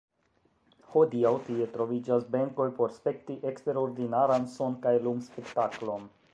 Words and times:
Hodiaŭ 0.93 1.33
tie 1.49 1.67
troviĝas 1.75 2.25
benkoj 2.37 2.67
por 2.79 2.97
spekti 2.97 3.37
eksterordinaran 3.53 4.51
son- 4.59 4.77
kaj 4.87 4.99
lum-spektaklon. 5.09 6.13